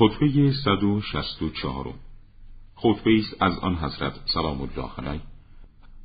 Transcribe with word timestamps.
خطبه 0.00 0.52
164 0.52 1.94
خطبه 2.74 3.18
است 3.18 3.42
از 3.42 3.58
آن 3.58 3.74
حضرت 3.74 4.12
سلام 4.24 4.60
الله 4.60 4.90
علیه 4.98 5.20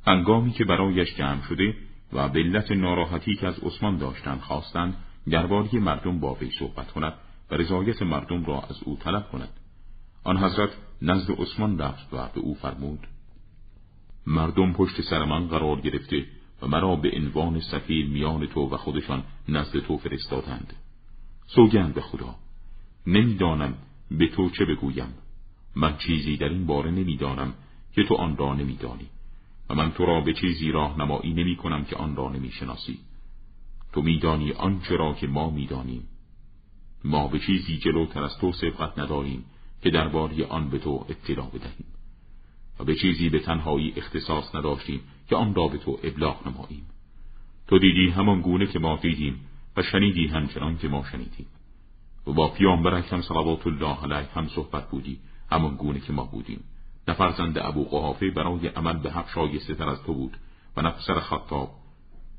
هنگامی 0.06 0.52
که 0.52 0.64
برایش 0.64 1.14
جمع 1.14 1.42
شده 1.42 1.74
و 2.12 2.28
به 2.28 2.64
ناراحتی 2.70 3.36
که 3.36 3.46
از 3.46 3.58
عثمان 3.58 3.96
داشتند 3.96 4.40
خواستند 4.40 4.96
درباره 5.30 5.78
مردم 5.78 6.20
با 6.20 6.34
وی 6.34 6.50
صحبت 6.58 6.92
کند 6.92 7.14
و 7.50 7.54
رضایت 7.54 8.02
مردم 8.02 8.44
را 8.44 8.60
از 8.60 8.82
او 8.84 8.96
طلب 8.96 9.28
کند. 9.32 9.48
آن 10.24 10.38
حضرت 10.38 10.70
نزد 11.02 11.30
عثمان 11.30 11.78
رفت 11.78 12.12
و 12.12 12.28
به 12.34 12.40
او 12.40 12.54
فرمود 12.54 13.06
مردم 14.26 14.72
پشت 14.72 15.00
سر 15.00 15.24
من 15.24 15.48
قرار 15.48 15.80
گرفته 15.80 16.26
و 16.62 16.66
مرا 16.66 16.96
به 16.96 17.10
عنوان 17.16 17.60
سفیر 17.60 18.06
میان 18.06 18.46
تو 18.46 18.60
و 18.60 18.76
خودشان 18.76 19.24
نزد 19.48 19.78
تو 19.78 19.98
فرستادند. 19.98 20.72
سوگند 21.46 21.94
به 21.94 22.00
خدا. 22.00 22.34
نمی‌دانم 23.06 23.74
به 24.10 24.28
تو 24.28 24.50
چه 24.50 24.64
بگویم 24.64 25.14
من 25.76 25.96
چیزی 25.96 26.36
در 26.36 26.48
این 26.48 26.66
باره 26.66 26.90
نمی‌دانم 26.90 27.54
که 27.92 28.04
تو 28.04 28.14
آن 28.14 28.36
را 28.36 28.54
نمیدانی 28.54 29.06
و 29.70 29.74
من 29.74 29.92
تو 29.92 30.06
را 30.06 30.20
به 30.20 30.32
چیزی 30.32 30.70
راهنمایی 30.70 31.34
نمی 31.34 31.56
کنم 31.56 31.84
که 31.84 31.96
آن 31.96 32.16
را 32.16 32.28
نمی‌شناسی. 32.28 32.98
تو 33.92 34.02
میدانی 34.02 34.52
آنچه 34.52 34.96
را 34.96 35.14
که 35.14 35.26
ما 35.26 35.50
می‌دانیم. 35.50 36.08
ما 37.04 37.28
به 37.28 37.38
چیزی 37.38 37.78
جلوتر 37.78 38.22
از 38.22 38.38
تو 38.38 38.52
سبقت 38.52 38.98
نداریم 38.98 39.44
که 39.82 39.90
درباره 39.90 40.46
آن 40.46 40.70
به 40.70 40.78
تو 40.78 41.06
اطلاع 41.08 41.48
بدهیم 41.48 41.86
و 42.80 42.84
به 42.84 42.94
چیزی 42.94 43.28
به 43.28 43.38
تنهایی 43.38 43.92
اختصاص 43.96 44.54
نداشتیم 44.54 45.00
که 45.28 45.36
آن 45.36 45.54
را 45.54 45.68
به 45.68 45.78
تو 45.78 45.98
ابلاغ 46.02 46.48
نماییم. 46.48 46.86
تو 47.68 47.78
دیدی 47.78 48.10
همان 48.10 48.40
گونه 48.40 48.66
که 48.66 48.78
ما 48.78 48.96
دیدیم 48.96 49.40
و 49.76 49.82
شنیدی 49.82 50.26
همچنان 50.26 50.78
که 50.78 50.88
ما 50.88 51.04
شنیدیم. 51.12 51.46
و 52.26 52.32
با 52.32 52.48
پیامبر 52.48 52.94
اکرم 52.94 53.22
صلوات 53.22 53.66
الله 53.66 54.02
علیه 54.02 54.28
هم 54.34 54.48
صحبت 54.48 54.90
بودی 54.90 55.18
همان 55.50 55.74
گونه 55.74 56.00
که 56.00 56.12
ما 56.12 56.24
بودیم. 56.24 56.64
نه 57.08 57.14
فرزند 57.14 57.58
ابو 57.58 57.84
قحافه 57.84 58.30
برای 58.30 58.68
عمل 58.68 58.98
به 58.98 59.10
حق 59.10 59.28
شایسته 59.34 59.74
تر 59.74 59.88
از 59.88 60.02
تو 60.02 60.14
بود 60.14 60.36
و 60.76 60.82
نه 60.82 60.90
پسر 60.90 61.20
خطاب. 61.20 61.70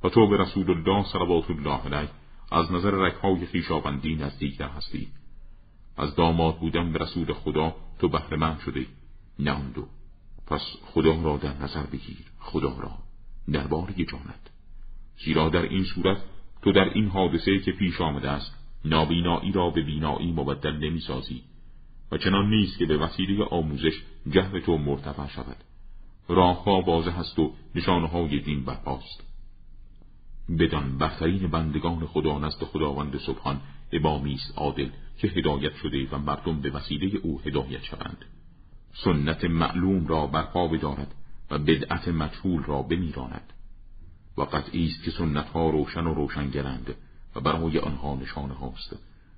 و 0.04 0.10
تو 0.10 0.28
به 0.28 0.38
رسول 0.38 0.72
الله 0.72 1.06
صلوات 1.06 1.50
الله 1.50 1.80
علیه 1.86 2.10
از 2.52 2.72
نظر 2.72 2.92
رکهای 2.92 3.46
خیشابندی 3.46 4.16
نزدیکتر 4.16 4.68
هستی. 4.68 5.08
از 5.98 6.16
داماد 6.16 6.60
بودن 6.60 6.92
به 6.92 7.00
رسول 7.00 7.34
خدا 7.34 7.76
تو 8.00 8.10
بهره 8.10 8.60
شده 8.66 8.86
نه 9.40 9.52
آن 9.52 9.72
دو. 9.72 9.88
پس 10.48 10.62
خدا 10.86 11.22
را 11.22 11.38
در 11.38 11.54
نظر 11.54 11.84
بگیر. 11.84 12.26
خدا 12.40 12.76
را. 12.80 12.92
درباره 13.52 13.94
جانت. 13.94 14.52
زیرا 15.26 15.50
در 15.50 15.62
این 15.62 15.84
صورت 15.84 16.18
تو 16.62 16.72
در 16.72 16.94
این 16.94 17.08
حادثه 17.08 17.60
که 17.60 17.72
پیش 17.72 18.02
آمده 18.02 18.30
است 18.30 18.67
نابینایی 18.90 19.52
را 19.52 19.70
به 19.70 19.82
بینایی 19.82 20.32
مبدل 20.32 20.76
نمی‌سازی 20.78 21.44
و 22.12 22.18
چنان 22.18 22.50
نیست 22.50 22.78
که 22.78 22.86
به 22.86 22.98
وسیله 22.98 23.44
آموزش 23.44 24.02
جهر 24.30 24.60
تو 24.60 24.78
مرتفع 24.78 25.28
شود. 25.28 25.58
راهها 26.30 26.82
واضح 26.82 27.20
هست 27.20 27.40
و 27.40 27.54
نشانهای 27.76 28.40
دین 28.40 28.66
برپاست. 28.66 29.24
بدان 30.60 30.98
برترین 30.98 31.48
بندگان 31.48 32.06
خدا 32.06 32.40
نزد 32.40 32.64
خداوند 32.64 33.18
سبحان 33.18 33.62
امامی 33.92 34.34
است 34.34 34.54
عادل 34.58 34.90
که 35.18 35.28
هدایت 35.28 35.76
شده 35.76 36.08
و 36.12 36.18
مردم 36.18 36.62
به 36.62 36.70
وسیله 36.70 37.18
او 37.18 37.42
هدایت 37.46 37.84
شوند. 37.84 38.26
سنت 38.94 39.44
معلوم 39.44 40.08
را 40.08 40.28
برپا 40.28 40.68
بدارد 40.68 41.16
و 41.52 41.60
بدعت 41.60 42.08
مجهول 42.08 42.64
را 42.64 42.82
بمیراند. 42.82 43.54
و 44.38 44.42
قطعی 44.42 44.86
است 44.86 45.04
که 45.04 45.12
سنت 45.12 45.50
ها 45.50 45.70
روشن 45.70 46.08
و 46.08 46.14
روشنگرند. 46.14 46.96
و 47.38 47.42
برای 47.42 47.80
آنها 47.80 48.16
نشانه 48.16 48.54
هاست 48.54 48.96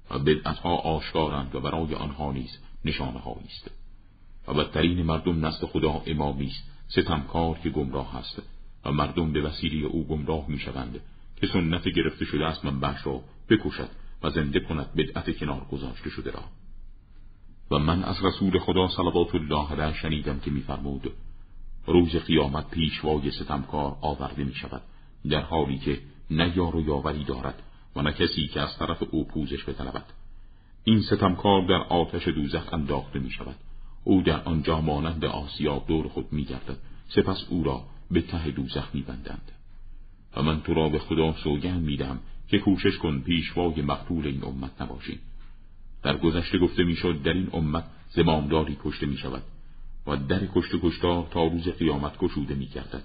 و 0.09 0.19
بدعت 0.19 0.57
ها 0.57 0.75
آشکارند 0.75 1.55
و 1.55 1.59
برای 1.59 1.95
آنها 1.95 2.31
نیز 2.31 2.57
نشانه 2.85 3.21
است 3.45 3.71
و 4.47 4.53
بدترین 4.53 5.03
مردم 5.03 5.45
نزد 5.45 5.65
خدا 5.65 6.01
امامی 6.05 6.47
است. 6.47 6.63
ستمکار 6.87 7.59
که 7.59 7.69
گمراه 7.69 8.15
است. 8.15 8.41
و 8.85 8.91
مردم 8.91 9.31
به 9.31 9.41
وسیله 9.41 9.87
او 9.87 10.07
گمراه 10.07 10.45
می‌شوند 10.47 11.01
که 11.35 11.47
سنت 11.47 11.87
گرفته 11.87 12.25
شده 12.25 12.45
است 12.45 12.65
منبعش 12.65 13.05
را 13.05 13.21
بکشد 13.49 13.89
و 14.23 14.29
زنده 14.29 14.59
کند 14.59 14.93
بدعت 14.93 15.37
کنار 15.37 15.65
گذاشته 15.71 16.09
شده 16.09 16.31
را. 16.31 16.43
و 17.71 17.79
من 17.79 18.03
از 18.03 18.15
رسول 18.23 18.59
خدا 18.59 18.87
صلوات 18.87 19.35
الله 19.35 19.71
علیه 19.71 19.97
شنیدم 19.97 20.39
که 20.39 20.51
میفرمود 20.51 21.11
روز 21.85 22.15
قیامت 22.15 22.69
پیشوای 22.69 23.31
ستمکار 23.31 23.97
آورده 24.01 24.43
می 24.43 24.53
شود 24.53 24.81
در 25.29 25.41
حالی 25.41 25.77
که 25.77 25.99
نه 26.31 26.57
یار 26.57 26.75
و 26.75 26.81
یاوری 26.81 27.23
دارد 27.23 27.63
و 27.95 28.01
نه 28.01 28.11
کسی 28.11 28.47
که 28.47 28.61
از 28.61 28.77
طرف 28.77 29.03
او 29.11 29.27
پوزش 29.27 29.69
بطلبد. 29.69 30.05
این 30.83 31.01
ستمکار 31.01 31.61
در 31.67 31.83
آتش 31.89 32.27
دوزخ 32.27 32.73
انداخته 32.73 33.19
می 33.19 33.31
شود. 33.31 33.55
او 34.03 34.21
در 34.21 34.41
آنجا 34.43 34.81
مانند 34.81 35.25
آسیا 35.25 35.83
دور 35.87 36.07
خود 36.07 36.33
می 36.33 36.43
گردد. 36.43 36.77
سپس 37.07 37.45
او 37.49 37.63
را 37.63 37.83
به 38.11 38.21
ته 38.21 38.51
دوزخ 38.51 38.95
می 38.95 39.01
بندند. 39.01 39.51
و 40.35 40.43
من 40.43 40.61
تو 40.61 40.73
را 40.73 40.89
به 40.89 40.99
خدا 40.99 41.33
سوگند 41.33 41.83
میدم 41.83 42.19
که 42.47 42.59
کوشش 42.59 42.97
کن 42.97 43.19
پیشوای 43.19 43.81
مقتول 43.81 44.27
این 44.27 44.43
امت 44.43 44.81
نباشی. 44.81 45.19
در 46.03 46.17
گذشته 46.17 46.57
گفته 46.59 46.83
می‌شد 46.83 47.21
در 47.21 47.33
این 47.33 47.49
امت 47.53 47.83
زمامداری 48.09 48.77
کشته 48.83 49.05
می 49.05 49.17
شود 49.17 49.43
و 50.07 50.15
در 50.17 50.45
کشت 50.55 50.71
کشتار 50.83 51.27
تا 51.31 51.47
روز 51.47 51.67
قیامت 51.67 52.17
گشوده 52.17 52.55
می 52.55 52.65
گردد. 52.65 53.03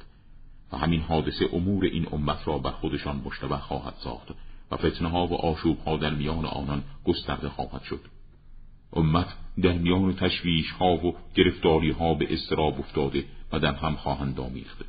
و 0.72 0.76
همین 0.76 1.00
حادثه 1.00 1.48
امور 1.52 1.84
این 1.84 2.06
امت 2.12 2.48
را 2.48 2.58
بر 2.58 2.70
خودشان 2.70 3.22
مشتبه 3.24 3.56
خواهد 3.56 3.94
ساخت. 4.04 4.28
و 4.70 4.76
فتنه 4.76 5.08
ها 5.08 5.26
و 5.26 5.34
آشوب 5.34 5.78
ها 5.78 5.96
در 5.96 6.14
میان 6.14 6.44
آنان 6.44 6.82
گسترده 7.04 7.48
خواهد 7.48 7.82
شد. 7.82 8.00
امت 8.92 9.36
در 9.62 9.72
میان 9.72 10.14
تشویش 10.14 10.70
ها 10.70 11.06
و 11.06 11.14
گرفتاری 11.34 11.90
ها 11.90 12.14
به 12.14 12.34
استراب 12.34 12.78
افتاده 12.78 13.24
و 13.52 13.58
در 13.58 13.74
هم 13.74 13.94
خواهند 13.96 14.40
آمیخته 14.40 14.84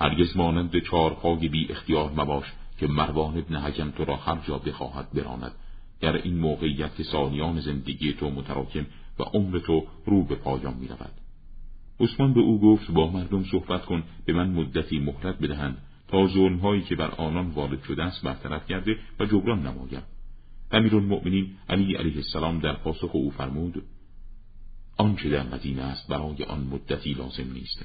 هرگز 0.00 0.36
مانند 0.36 0.78
چارپای 0.78 1.48
بی 1.48 1.66
اختیار 1.70 2.12
مباش 2.16 2.44
که 2.78 2.86
مروان 2.86 3.38
ابن 3.38 3.56
حجم 3.56 3.90
تو 3.90 4.04
را 4.04 4.16
هر 4.16 4.38
جا 4.46 4.58
بخواهد 4.58 5.12
براند. 5.12 5.52
در 6.00 6.16
این 6.16 6.38
موقعیت 6.38 6.96
که 6.96 7.02
سالیان 7.02 7.60
زندگی 7.60 8.12
تو 8.12 8.30
متراکم 8.30 8.86
و 9.18 9.22
عمر 9.22 9.58
تو 9.58 9.86
رو 10.06 10.24
به 10.24 10.34
پایان 10.34 10.74
می 10.74 10.88
رود. 10.88 11.12
عثمان 12.00 12.34
به 12.34 12.40
او 12.40 12.60
گفت 12.60 12.90
با 12.90 13.10
مردم 13.10 13.44
صحبت 13.44 13.84
کن 13.84 14.02
به 14.24 14.32
من 14.32 14.48
مدتی 14.48 14.98
مهلت 14.98 15.38
بدهند. 15.38 15.78
تا 16.10 16.26
ظلمهایی 16.26 16.82
که 16.82 16.96
بر 16.96 17.10
آنان 17.10 17.50
وارد 17.50 17.82
شده 17.82 18.02
است 18.02 18.22
برطرف 18.22 18.66
کرده 18.66 18.96
و 19.20 19.26
جبران 19.26 19.66
نمایم 19.66 20.02
امیرالمؤمنین 20.72 21.56
علی 21.68 21.94
علیه 21.94 22.16
السلام 22.16 22.58
در 22.58 22.72
پاسخ 22.72 23.10
او 23.12 23.30
فرمود 23.30 23.82
آنچه 24.96 25.28
در 25.28 25.42
مدینه 25.42 25.82
است 25.82 26.08
برای 26.08 26.44
آن 26.44 26.60
مدتی 26.60 27.12
لازم 27.12 27.52
نیست 27.52 27.84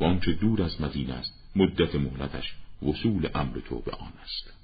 و 0.00 0.04
آنچه 0.04 0.32
دور 0.32 0.62
از 0.62 0.80
مدینه 0.80 1.12
است 1.12 1.50
مدت 1.56 1.94
مهلتش 1.94 2.54
وصول 2.82 3.28
امر 3.34 3.60
تو 3.68 3.80
به 3.80 3.92
آن 3.92 4.12
است. 4.22 4.61